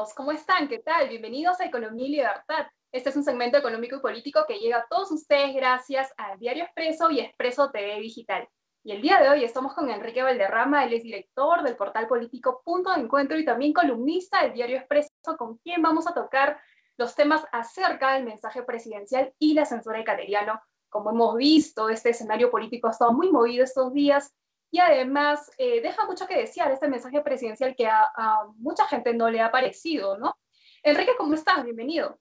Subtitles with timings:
[0.00, 0.66] Amigos, ¿cómo están?
[0.66, 1.10] ¿Qué tal?
[1.10, 2.66] Bienvenidos a Economía y Libertad.
[2.90, 6.64] Este es un segmento económico y político que llega a todos ustedes gracias al Diario
[6.64, 8.48] Expreso y Expreso TV Digital.
[8.82, 12.62] Y el día de hoy estamos con Enrique Valderrama, él es director del portal político
[12.64, 16.58] Punto de Encuentro y también columnista del Diario Expreso, con quien vamos a tocar
[16.96, 20.62] los temas acerca del mensaje presidencial y la censura de Cateriano.
[20.88, 24.32] Como hemos visto, este escenario político ha estado muy movido estos días
[24.70, 28.06] y además eh, deja mucho que desear este mensaje presidencial que a,
[28.56, 30.36] mucha gente no le ha parecido, ¿no?
[30.82, 31.64] Enrique, ¿cómo estás?
[31.64, 32.18] Bienvenido.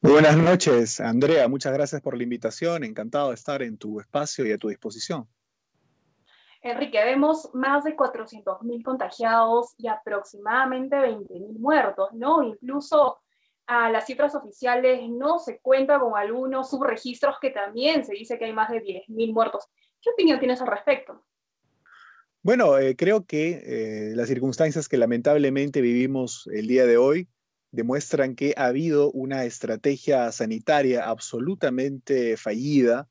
[0.00, 1.46] Muy buenas noches, Andrea.
[1.46, 2.84] Muchas gracias por la invitación.
[2.84, 5.28] Encantado de estar en tu espacio y a tu disposición.
[6.62, 12.42] Enrique, vemos más de 400.000 contagiados y aproximadamente 20.000 muertos, ¿no?
[12.42, 13.18] Incluso
[13.66, 18.46] a las cifras oficiales no se cuenta con algunos subregistros que también se dice que
[18.46, 19.68] hay más de 10.000 muertos.
[20.02, 21.24] ¿Qué opinión tienes al respecto?
[22.42, 27.28] Bueno, eh, creo que eh, las circunstancias que lamentablemente vivimos el día de hoy
[27.70, 33.08] demuestran que ha habido una estrategia sanitaria absolutamente fallida,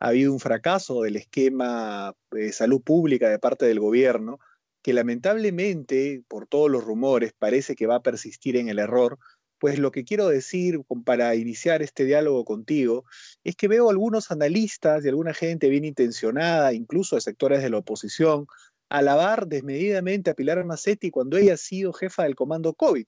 [0.00, 4.40] ha habido un fracaso del esquema de salud pública de parte del gobierno,
[4.82, 9.18] que lamentablemente, por todos los rumores, parece que va a persistir en el error,
[9.60, 13.04] pues lo que quiero decir para iniciar este diálogo contigo
[13.44, 17.76] es que veo algunos analistas y alguna gente bien intencionada, incluso de sectores de la
[17.76, 18.46] oposición,
[18.88, 23.04] alabar desmedidamente a Pilar Macetti cuando ella ha sido jefa del comando COVID.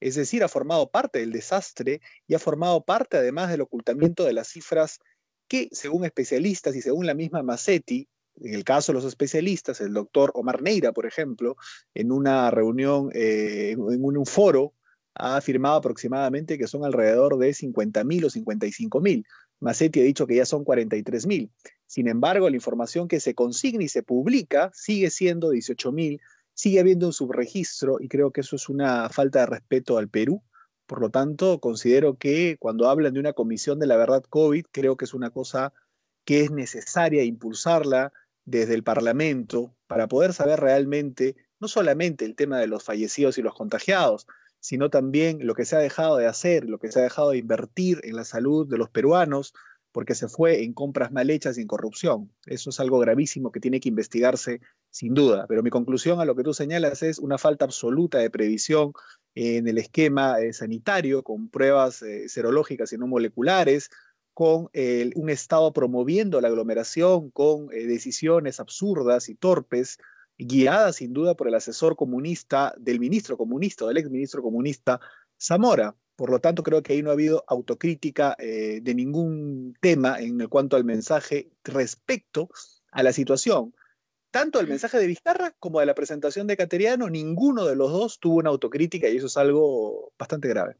[0.00, 4.32] Es decir, ha formado parte del desastre y ha formado parte además del ocultamiento de
[4.32, 4.98] las cifras
[5.46, 8.08] que, según especialistas y según la misma Macetti,
[8.42, 11.56] en el caso de los especialistas, el doctor Omar Neira, por ejemplo,
[11.94, 14.74] en una reunión, eh, en un foro
[15.14, 19.24] ha afirmado aproximadamente que son alrededor de 50.000 o 55.000.
[19.60, 21.50] Macetti ha dicho que ya son 43.000.
[21.86, 26.20] Sin embargo, la información que se consigna y se publica sigue siendo 18.000,
[26.52, 30.42] sigue habiendo un subregistro y creo que eso es una falta de respeto al Perú.
[30.86, 34.96] Por lo tanto, considero que cuando hablan de una comisión de la verdad COVID, creo
[34.96, 35.72] que es una cosa
[36.24, 38.12] que es necesaria impulsarla
[38.44, 43.42] desde el Parlamento para poder saber realmente no solamente el tema de los fallecidos y
[43.42, 44.26] los contagiados,
[44.64, 47.36] sino también lo que se ha dejado de hacer, lo que se ha dejado de
[47.36, 49.52] invertir en la salud de los peruanos,
[49.92, 52.32] porque se fue en compras mal hechas y en corrupción.
[52.46, 55.44] Eso es algo gravísimo que tiene que investigarse sin duda.
[55.48, 58.94] Pero mi conclusión a lo que tú señalas es una falta absoluta de previsión
[59.34, 63.90] en el esquema eh, sanitario, con pruebas eh, serológicas y no moleculares,
[64.32, 64.70] con
[65.14, 69.98] un Estado promoviendo la aglomeración, con eh, decisiones absurdas y torpes
[70.38, 75.00] guiada sin duda por el asesor comunista del ministro comunista, del ex ministro comunista
[75.40, 75.94] Zamora.
[76.16, 80.46] Por lo tanto, creo que ahí no ha habido autocrítica eh, de ningún tema en
[80.48, 82.48] cuanto al mensaje respecto
[82.92, 83.74] a la situación.
[84.30, 88.18] Tanto el mensaje de Vizcarra como de la presentación de Cateriano, ninguno de los dos
[88.18, 90.76] tuvo una autocrítica y eso es algo bastante grave.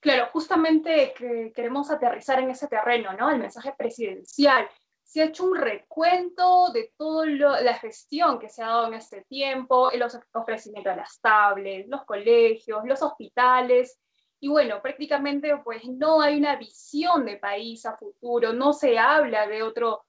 [0.00, 1.12] Claro, justamente
[1.54, 3.30] queremos aterrizar en ese terreno, ¿no?
[3.30, 4.68] El mensaje presidencial
[5.08, 9.22] se ha hecho un recuento de toda la gestión que se ha dado en este
[9.22, 13.98] tiempo, los ofrecimientos de las tablets, los colegios, los hospitales,
[14.38, 19.46] y bueno, prácticamente pues no hay una visión de país a futuro, no se habla
[19.46, 20.04] de otro,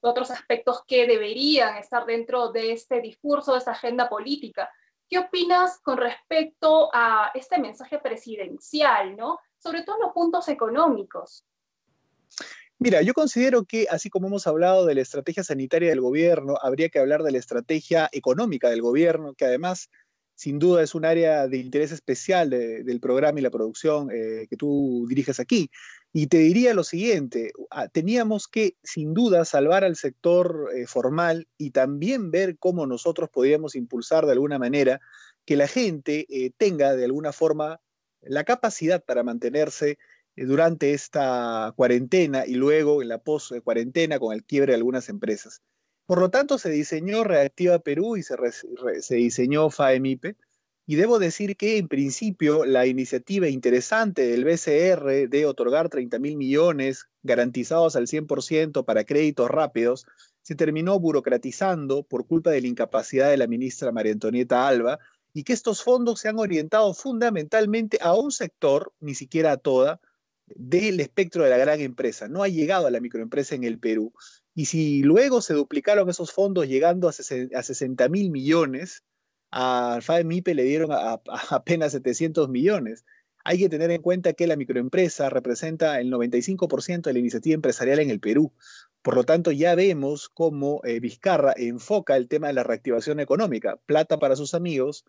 [0.00, 4.72] otros aspectos que deberían estar dentro de este discurso, de esta agenda política.
[5.10, 9.38] ¿Qué opinas con respecto a este mensaje presidencial, ¿no?
[9.58, 11.44] sobre todo los puntos económicos?
[12.80, 16.88] Mira, yo considero que así como hemos hablado de la estrategia sanitaria del gobierno, habría
[16.88, 19.90] que hablar de la estrategia económica del gobierno, que además
[20.36, 24.56] sin duda es un área de interés especial del programa y la producción eh, que
[24.56, 25.68] tú diriges aquí.
[26.12, 31.48] Y te diría lo siguiente, ah, teníamos que sin duda salvar al sector eh, formal
[31.58, 35.00] y también ver cómo nosotros podíamos impulsar de alguna manera
[35.44, 37.80] que la gente eh, tenga de alguna forma
[38.20, 39.98] la capacidad para mantenerse
[40.46, 45.62] durante esta cuarentena y luego en la post-cuarentena con el quiebre de algunas empresas.
[46.06, 48.36] Por lo tanto, se diseñó Reactiva Perú y se,
[49.00, 50.36] se diseñó FAEMIPE.
[50.86, 56.38] Y debo decir que en principio la iniciativa interesante del BCR de otorgar 30 mil
[56.38, 60.06] millones garantizados al 100% para créditos rápidos
[60.40, 64.98] se terminó burocratizando por culpa de la incapacidad de la ministra María Antonieta Alba
[65.34, 70.00] y que estos fondos se han orientado fundamentalmente a un sector, ni siquiera a toda,
[70.56, 74.12] del espectro de la gran empresa, no ha llegado a la microempresa en el Perú.
[74.54, 79.04] Y si luego se duplicaron esos fondos llegando a, 60 mil millones,
[79.50, 80.90] a FAEMIPE le dieron
[81.50, 83.04] apenas 700 millones.
[83.44, 88.00] Hay que tener en cuenta que la microempresa representa el 95% de la iniciativa empresarial
[88.00, 88.52] en el Perú.
[89.02, 93.78] Por lo tanto, ya vemos cómo eh, Vizcarra enfoca el tema de la reactivación económica.
[93.86, 95.04] Plata para sus amigos,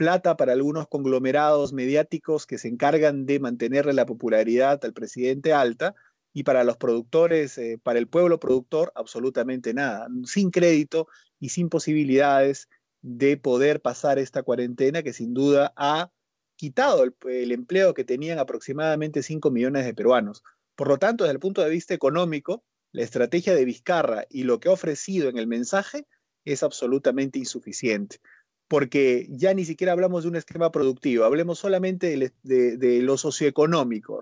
[0.00, 5.94] plata para algunos conglomerados mediáticos que se encargan de mantenerle la popularidad al presidente alta,
[6.32, 11.06] y para los productores, eh, para el pueblo productor, absolutamente nada, sin crédito
[11.38, 12.70] y sin posibilidades
[13.02, 16.10] de poder pasar esta cuarentena que sin duda ha
[16.56, 20.42] quitado el, empleo que tenían aproximadamente 5 millones de peruanos.
[20.76, 24.60] Por lo tanto, desde el punto de vista económico, la estrategia de Vizcarra y lo
[24.60, 26.06] que ha ofrecido en el mensaje
[26.46, 28.16] es absolutamente insuficiente,
[28.70, 34.20] porque ya ni siquiera hablamos de un esquema productivo, hablemos solamente de, lo socioeconómico,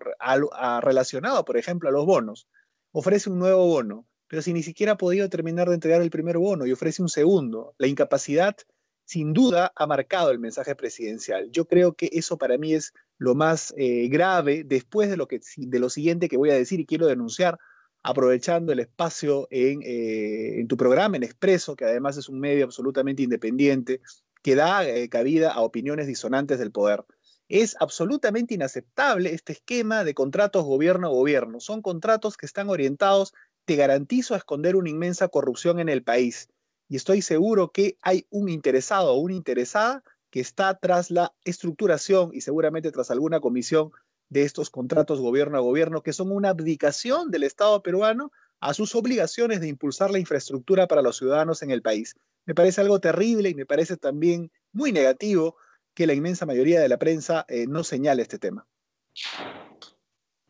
[0.80, 2.48] relacionado, por ejemplo, a los bonos.
[2.90, 6.38] Ofrece un nuevo bono, pero si ni siquiera ha podido terminar de entregar el primer
[6.38, 8.56] bono y ofrece un segundo, la incapacidad
[9.04, 11.50] sin duda ha marcado el mensaje presidencial.
[11.50, 15.40] Yo creo que eso para mí es lo más eh, grave después de lo, que,
[15.58, 17.58] de lo siguiente que voy a decir y quiero denunciar,
[18.02, 22.64] aprovechando el espacio en, eh, en tu programa, en Expreso, que además es un medio
[22.64, 24.00] absolutamente independiente,
[24.48, 27.04] que da eh, cabida a opiniones disonantes del poder.
[27.50, 31.60] Es absolutamente inaceptable este esquema de contratos gobierno-gobierno.
[31.60, 33.34] Son contratos que están orientados,
[33.66, 36.48] te garantizo, a esconder una inmensa corrupción en el país
[36.88, 42.30] y estoy seguro que hay un interesado o una interesada que está tras la estructuración
[42.32, 43.90] y seguramente tras alguna comisión
[44.30, 48.94] de estos contratos gobierno a gobierno, que son una abdicación del Estado peruano a sus
[48.94, 52.16] obligaciones de impulsar la infraestructura para los ciudadanos en el país.
[52.44, 55.56] Me parece algo terrible y me parece también muy negativo
[55.94, 58.66] que la inmensa mayoría de la prensa eh, no señale este tema.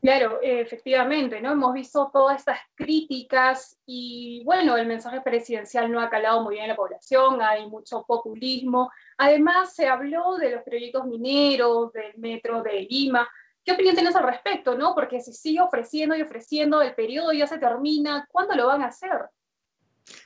[0.00, 1.52] Claro, efectivamente, ¿no?
[1.52, 6.64] Hemos visto todas estas críticas y bueno, el mensaje presidencial no ha calado muy bien
[6.64, 8.92] en la población, hay mucho populismo.
[9.16, 13.28] Además, se habló de los proyectos mineros, del metro de Lima.
[13.68, 14.94] ¿Qué opinión tienes al respecto, no?
[14.94, 18.86] Porque si sigue ofreciendo y ofreciendo, el periodo ya se termina, ¿cuándo lo van a
[18.86, 19.10] hacer?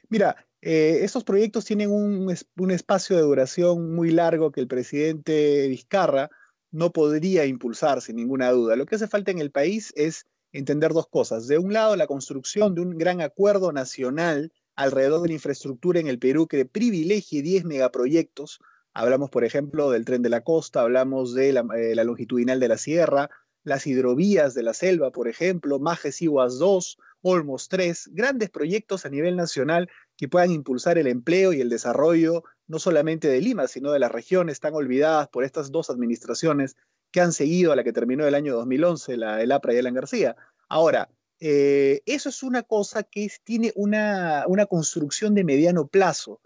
[0.08, 5.66] Mira, eh, estos proyectos tienen un, un espacio de duración muy largo que el presidente
[5.66, 6.30] Vizcarra
[6.70, 8.76] no podría impulsar sin ninguna duda.
[8.76, 11.48] Lo que hace falta en el país es entender dos cosas.
[11.48, 16.06] De un lado, la construcción de un gran acuerdo nacional alrededor de la infraestructura en
[16.06, 18.60] el Perú que privilegie 10 megaproyectos.
[18.94, 22.78] Hablamos, por ejemplo, del tren de la costa, hablamos de la, eh, longitudinal de la
[22.78, 23.30] sierra,
[23.64, 29.08] las hidrovías de la selva, por ejemplo, Majes Iguas 2, Olmos 3, grandes proyectos a
[29.08, 33.92] nivel nacional que puedan impulsar el empleo y el desarrollo no solamente de Lima, sino
[33.92, 36.76] de las regiones tan olvidadas por estas dos administraciones
[37.12, 39.94] que han seguido a la que terminó el año 2011, la el APRA y Alan
[39.94, 40.36] García.
[40.68, 46.40] Ahora, eh, eso es una cosa que tiene una, una construcción de mediano plazo,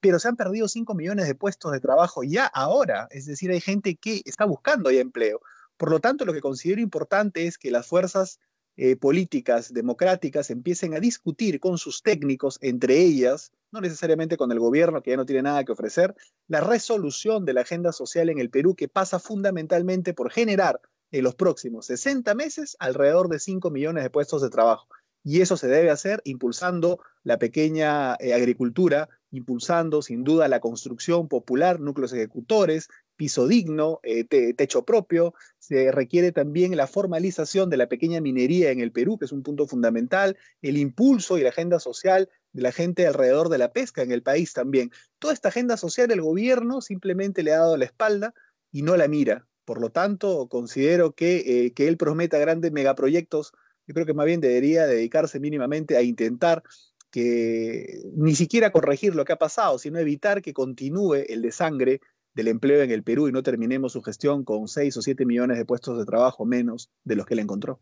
[0.00, 3.60] pero se han perdido 5 millones de puestos de trabajo ya ahora, es decir, hay
[3.60, 5.40] gente que está buscando empleo.
[5.76, 8.38] Por lo tanto, lo que considero importante es que las fuerzas
[8.76, 14.58] eh, políticas democráticas empiecen a discutir con sus técnicos, entre ellas, no necesariamente con el
[14.58, 16.14] gobierno que ya no tiene nada que ofrecer,
[16.48, 20.80] la resolución de la agenda social en el Perú que pasa fundamentalmente por generar
[21.10, 24.86] en los próximos 60 meses alrededor de 5 millones de puestos de trabajo.
[25.22, 31.28] Y eso se debe hacer impulsando la pequeña eh, agricultura, impulsando sin duda la construcción
[31.28, 35.34] popular, núcleos ejecutores, piso digno, eh, techo propio.
[35.58, 39.42] Se requiere también la formalización de la pequeña minería en el Perú, que es un
[39.42, 44.02] punto fundamental, el impulso y la agenda social de la gente alrededor de la pesca
[44.02, 44.90] en el país también.
[45.18, 48.34] Toda esta agenda social el gobierno simplemente le ha dado la espalda
[48.72, 49.46] y no la mira.
[49.64, 53.52] Por lo tanto, considero que, eh, que él prometa grandes megaproyectos.
[53.86, 56.62] Yo creo que más bien debería dedicarse mínimamente a intentar
[57.10, 62.00] que ni siquiera corregir lo que ha pasado, sino evitar que continúe el desangre
[62.34, 65.58] del empleo en el Perú y no terminemos su gestión con 6 o 7 millones
[65.58, 67.80] de puestos de trabajo menos de los que le encontró.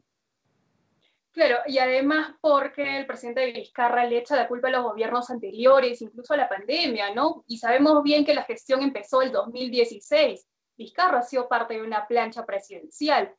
[1.33, 6.03] Claro, y además porque el presidente Vizcarra le echa la culpa a los gobiernos anteriores,
[6.03, 7.45] incluso a la pandemia, ¿no?
[7.47, 10.49] Y sabemos bien que la gestión empezó el 2016.
[10.77, 13.33] Vizcarra ha sido parte de una plancha presidencial.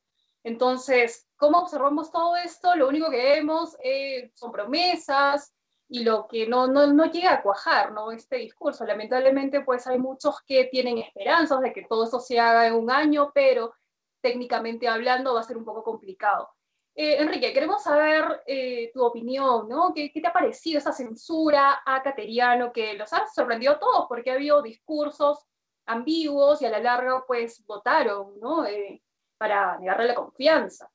[0.43, 2.75] Entonces, ¿cómo observamos todo esto?
[2.75, 5.53] Lo único que vemos eh, son promesas,
[5.89, 8.12] y lo que no, no, no, llega a cuajar, ¿no?
[8.12, 8.86] Este discurso.
[8.86, 12.91] Lamentablemente, pues hay muchos que tienen esperanzas de que todo eso se haga en un
[12.91, 13.74] año, pero
[14.22, 16.50] técnicamente hablando va a ser un poco complicado.
[16.93, 19.91] Eh, Enrique, queremos saber eh, tu opinión, ¿no?
[19.93, 24.05] ¿Qué, ¿Qué, te ha parecido esa censura a Cateriano que los ha sorprendido a todos
[24.08, 25.39] porque ha habido discursos
[25.88, 28.65] ambiguos y a la larga, pues, votaron, ¿no?
[28.67, 29.01] Eh,
[29.39, 30.91] para negarle la confianza.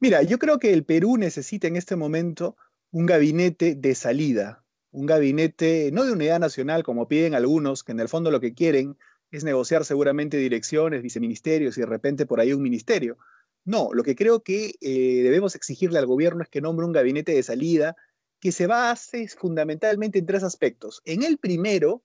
[0.00, 2.56] Mira, yo creo que el Perú necesita en este momento
[2.92, 8.00] un gabinete de salida, un gabinete no de unidad nacional como piden algunos, que en
[8.00, 8.98] el fondo lo que quieren
[9.30, 13.16] es negociar seguramente direcciones, viceministerios y de repente por ahí un ministerio.
[13.64, 17.32] No, lo que creo que eh, debemos exigirle al gobierno es que nombre un gabinete
[17.32, 17.96] de salida
[18.40, 21.00] que se base fundamentalmente en tres aspectos.
[21.06, 22.02] En el primero,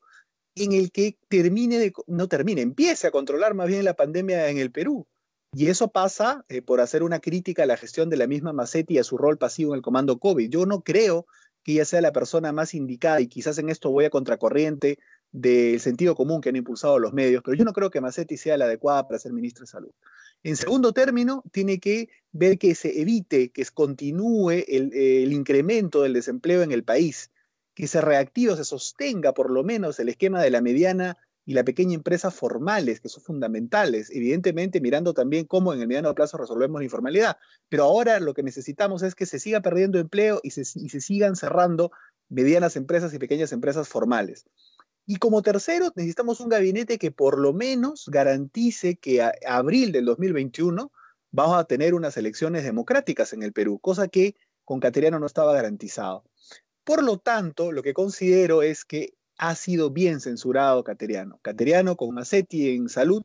[0.56, 4.58] en el que termine de, no termine, empiece a controlar más bien la pandemia en
[4.58, 5.06] el Perú.
[5.54, 8.96] Y eso pasa eh, por hacer una crítica a la gestión de la misma Macetti
[8.96, 10.50] y a su rol pasivo en el comando COVID.
[10.50, 11.26] Yo no creo
[11.64, 15.00] que ella sea la persona más indicada, y quizás en esto voy a contracorriente
[15.32, 18.58] del sentido común que han impulsado los medios, pero yo no creo que Macetti sea
[18.58, 19.92] la adecuada para ser ministra de Salud.
[20.44, 26.14] En segundo término, tiene que ver que se evite, que continúe el, el incremento del
[26.14, 27.32] desempleo en el país,
[27.74, 31.54] que se reactive o se sostenga por lo menos el esquema de la mediana y
[31.54, 36.38] la pequeña empresa formales, que son fundamentales, evidentemente mirando también cómo en el mediano plazo
[36.38, 37.38] resolvemos la informalidad.
[37.70, 41.00] Pero ahora lo que necesitamos es que se siga perdiendo empleo y se, y se
[41.00, 41.90] sigan cerrando
[42.28, 44.46] medianas empresas y pequeñas empresas formales.
[45.06, 50.04] Y como tercero, necesitamos un gabinete que por lo menos garantice que a abril del
[50.04, 50.92] 2021
[51.32, 54.36] vamos a tener unas elecciones democráticas en el Perú, cosa que
[54.66, 56.26] con Cateriano no estaba garantizado.
[56.84, 61.40] Por lo tanto, lo que considero es que ha sido bien censurado Cateriano.
[61.42, 63.24] Cateriano con Macetti en salud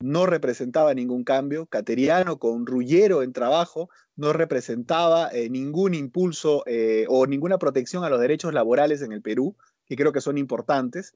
[0.00, 1.66] no representaba ningún cambio.
[1.66, 8.10] Cateriano con Rullero en trabajo no representaba eh, ningún impulso eh, o ninguna protección a
[8.10, 9.56] los derechos laborales en el Perú,
[9.86, 11.14] que creo que son importantes.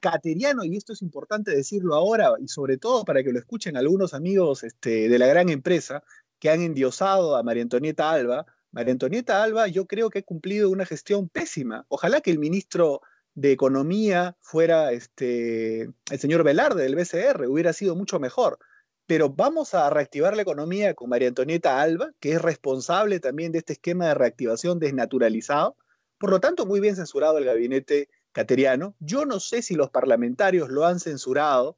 [0.00, 4.14] Cateriano, y esto es importante decirlo ahora, y sobre todo para que lo escuchen algunos
[4.14, 6.02] amigos este, de la gran empresa
[6.40, 8.46] que han endiosado a María Antonieta Alba.
[8.72, 11.86] María Antonieta Alba yo creo que ha cumplido una gestión pésima.
[11.88, 13.00] Ojalá que el ministro
[13.34, 18.58] de Economía fuera este, el señor Velarde del BCR, hubiera sido mucho mejor.
[19.06, 23.58] Pero vamos a reactivar la economía con María Antonieta Alba, que es responsable también de
[23.58, 25.76] este esquema de reactivación desnaturalizado.
[26.18, 28.94] Por lo tanto, muy bien censurado el gabinete cateriano.
[29.00, 31.76] Yo no sé si los parlamentarios lo han censurado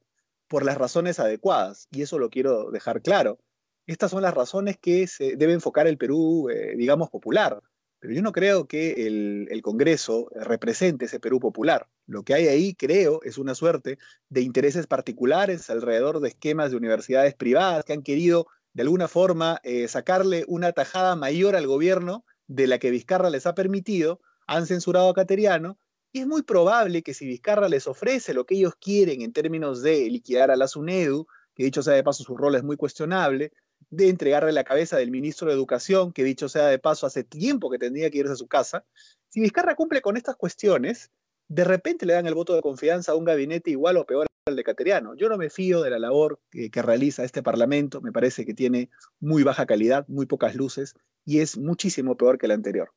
[0.49, 3.38] por las razones adecuadas, y eso lo quiero dejar claro.
[3.87, 7.61] Estas son las razones que se debe enfocar el Perú, eh, digamos, popular.
[8.04, 11.88] Pero yo no creo que el, el, Congreso represente ese Perú popular.
[12.06, 13.96] Lo que hay ahí, creo, es una suerte
[14.28, 19.58] de intereses particulares alrededor de esquemas de universidades privadas que han querido, de alguna forma,
[19.62, 24.66] eh, sacarle una tajada mayor al gobierno de la que Vizcarra les ha permitido, han
[24.66, 25.78] censurado a Cateriano,
[26.12, 29.80] y es muy probable que si Vizcarra les ofrece lo que ellos quieren en términos
[29.80, 33.52] de liquidar a la SUNEDU, que dicho sea de paso su rol es muy cuestionable,
[33.90, 37.70] de entregarle la cabeza del ministro de Educación, que dicho sea de paso, hace tiempo
[37.70, 38.84] que tendría que irse a su casa.
[39.28, 41.10] Si Vizcarra cumple con estas cuestiones,
[41.48, 44.56] de repente le dan el voto de confianza a un gabinete igual o peor al
[44.56, 45.14] de Cateriano.
[45.14, 48.90] Yo no me fío de la labor que, realiza este Parlamento, me parece que tiene
[49.20, 52.92] muy baja calidad, muy pocas luces y es muchísimo peor que el anterior.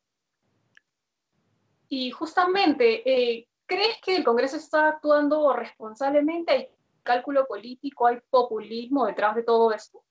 [1.89, 6.51] Y justamente, eh, ¿crees que el Congreso está actuando responsablemente?
[6.51, 6.67] ¿Hay
[7.03, 10.03] cálculo político, hay populismo detrás de todo esto?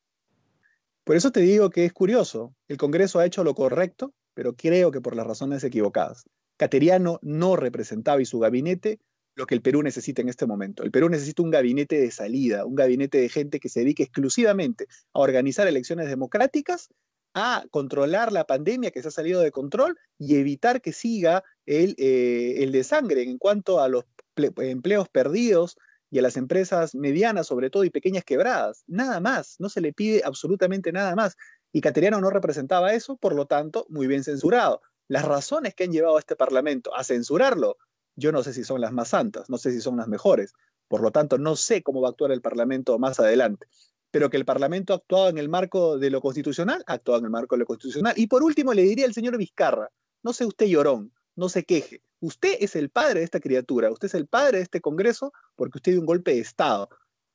[1.07, 2.53] Por eso te digo que es curioso.
[2.67, 6.25] El Congreso ha hecho lo correcto, pero creo que por las razones equivocadas.
[6.57, 8.99] Cateriano no representaba y su gabinete
[9.37, 10.83] lo que el Perú necesita en este momento.
[10.83, 14.89] El Perú necesita un gabinete de salida, un gabinete de gente que se dedique exclusivamente
[15.13, 16.89] a organizar elecciones democráticas,
[17.35, 21.95] a controlar la pandemia que se ha salido de control y evitar que siga el,
[21.99, 25.77] eh, el desangre en cuanto a los empleos perdidos,
[26.11, 28.85] y a las empresas medianas, sobre todo, y pequeñas quebradas.
[28.87, 31.37] Nada más, no se le pide absolutamente nada más.
[31.73, 34.83] Y Cateriano no representaba eso, por lo tanto, muy bien censurado.
[35.09, 37.77] Las razones que han llevado a este Parlamento a censurarlo,
[38.15, 40.55] yo no sé si son las más santas, no sé si son las mejores.
[40.89, 43.67] Por lo tanto, no sé cómo va a actuar el Parlamento más adelante.
[44.11, 47.25] Pero que el Parlamento ha actuado en el marco de lo constitucional, ha actuado en
[47.27, 48.15] el marco de lo constitucional.
[48.17, 49.91] Y por último, le diría al señor Vizcarra,
[50.23, 52.03] no sé usted llorón, no se queje.
[52.21, 55.79] Usted es el padre de esta criatura, usted es el padre de este Congreso porque
[55.79, 56.89] usted dio un golpe de Estado.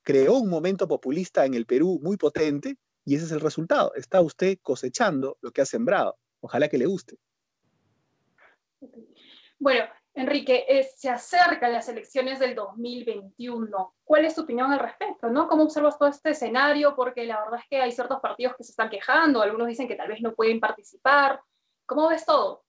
[0.04, 3.94] Creó un momento populista en el Perú muy potente y ese es el resultado.
[3.96, 6.18] Está usted cosechando lo que ha sembrado.
[6.40, 7.18] Ojalá que le guste.
[9.60, 13.96] Bueno, Enrique, eh, se acercan las elecciones del 2021.
[14.04, 15.30] ¿Cuál es tu opinión al respecto?
[15.30, 15.48] ¿no?
[15.48, 16.96] ¿Cómo observas todo este escenario?
[16.96, 19.96] Porque la verdad es que hay ciertos partidos que se están quejando, algunos dicen que
[19.96, 21.42] tal vez no pueden participar.
[21.86, 22.63] ¿Cómo ves todo?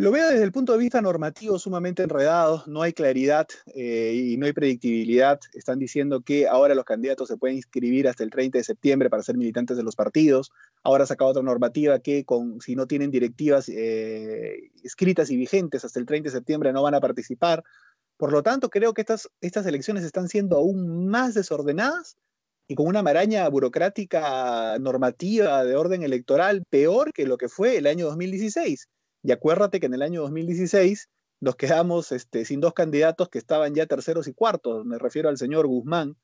[0.00, 4.36] Lo veo desde el punto de vista normativo sumamente enredado, no hay claridad eh, y
[4.36, 5.40] no hay predictibilidad.
[5.54, 9.24] Están diciendo que ahora los candidatos se pueden inscribir hasta el 30 de septiembre para
[9.24, 10.52] ser militantes de los partidos.
[10.84, 12.24] Ahora ha sacado otra normativa que
[12.60, 16.94] si no tienen directivas eh, escritas y vigentes hasta el 30 de septiembre no van
[16.94, 17.64] a participar.
[18.16, 22.16] Por lo tanto, creo que estas, estas elecciones están siendo aún más desordenadas
[22.68, 27.88] y con una maraña burocrática normativa de orden electoral peor que lo que fue el
[27.88, 28.88] año 2016
[29.22, 31.08] y acuérdate que en el año 2016
[31.40, 34.84] nos quedamos este, sin dos candidatos que estaban ya terceros y cuartos.
[34.84, 36.16] Me refiero al señor Guzmán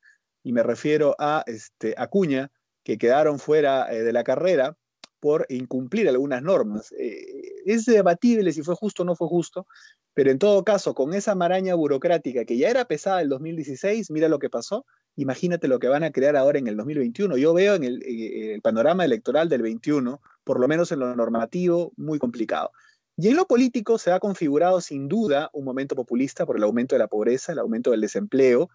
[0.42, 2.50] y me refiero a este, Acuña,
[2.82, 4.76] que quedaron fuera eh, de la carrera
[5.20, 6.92] por incumplir algunas normas.
[6.98, 9.66] Eh, es debatible si fue justo o no fue justo,
[10.12, 14.28] pero en todo caso, con esa maraña burocrática que ya era pesada el 2016, mira
[14.28, 14.84] lo que pasó,
[15.16, 17.38] imagínate lo que van a crear ahora en el 2021.
[17.38, 21.92] Yo veo en el, el panorama electoral del 21, por lo menos en lo normativo,
[21.96, 22.70] muy complicado.
[23.16, 26.94] Y en lo político se ha configurado sin duda un momento populista por el aumento
[26.94, 28.70] de la pobreza, el aumento del desempleo,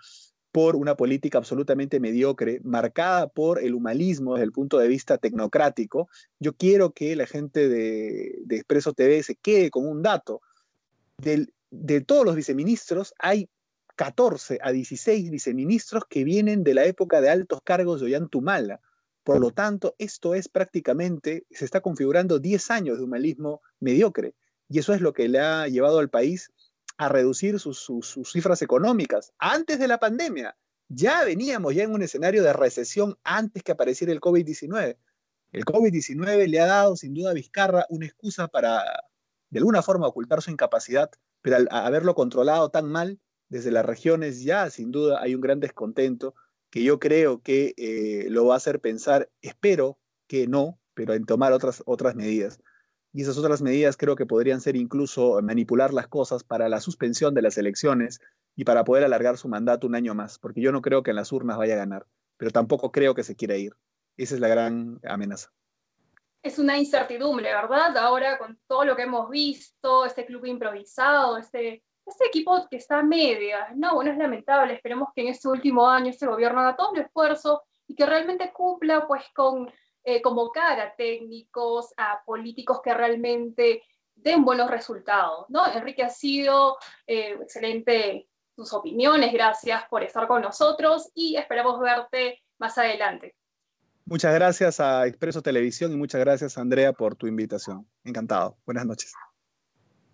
[0.52, 6.10] por una política absolutamente mediocre, marcada por el humanismo desde el punto de vista tecnocrático.
[6.40, 10.42] Yo quiero que la gente de, de Expreso TV se quede con un dato.
[11.18, 13.50] de todos los viceministros, hay
[13.96, 18.80] 14 a 16 viceministros que vienen de la época de altos cargos de Ollantumala.
[19.24, 24.36] Por lo tanto, esto es prácticamente, se está configurando 10 años de humanismo mediocre.
[24.70, 26.52] Y eso es lo que le ha llevado al país
[26.98, 27.86] a reducir sus,
[28.32, 30.58] cifras económicas antes de la pandemia.
[30.90, 34.98] Ya veníamos ya en un escenario de recesión antes que apareciera el COVID-19.
[35.52, 38.84] El COVID-19 le ha dado sin duda a Vizcarra una excusa para
[39.50, 41.10] de alguna forma ocultar su incapacidad,
[41.42, 45.60] pero al haberlo controlado tan mal desde las regiones ya sin duda hay un gran
[45.60, 46.36] descontento
[46.70, 51.26] que yo creo que eh, lo va a hacer pensar, espero que no, pero en
[51.26, 52.62] tomar otras, otras medidas.
[53.12, 57.34] Y esas otras medidas creo que podrían ser incluso manipular las cosas para la suspensión
[57.34, 58.20] de las elecciones
[58.56, 61.16] y para poder alargar su mandato un año más, porque yo no creo que en
[61.16, 62.06] las urnas vaya a ganar,
[62.38, 63.74] pero tampoco creo que se quiera ir.
[64.18, 65.50] Esa es la gran amenaza.
[66.44, 67.98] Es una incertidumbre, ¿verdad?
[67.98, 73.00] Ahora con todo lo que hemos visto, este club improvisado, este, este equipo que está
[73.00, 76.76] a media, no, bueno, es lamentable, esperemos que en este último año este gobierno haga
[76.76, 79.72] todo el esfuerzo y que realmente cumpla pues con
[80.04, 83.84] eh, convocar a técnicos, a políticos que realmente
[84.16, 85.46] den buenos resultados.
[85.50, 85.66] ¿no?
[85.74, 92.42] Enrique ha sido eh, excelente tus opiniones, gracias por estar con nosotros y esperamos verte
[92.58, 93.36] más adelante.
[94.06, 97.88] Muchas gracias a Expreso Televisión y muchas gracias Andrea por tu invitación.
[98.04, 98.58] Encantado.
[98.66, 99.14] Buenas noches.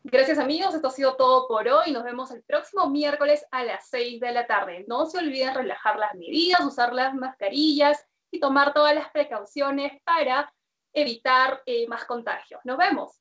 [0.08, 1.92] Gracias amigos, esto ha sido todo por hoy.
[1.92, 4.86] Nos vemos el próximo miércoles a las 6 de la tarde.
[4.88, 10.54] No se olviden relajar las medidas, usar las mascarillas y tomar todas las precauciones para
[10.94, 12.62] evitar eh, más contagios.
[12.66, 13.20] Nos vemos.